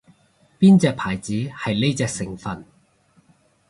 [0.57, 2.65] 邊隻牌子係呢隻成份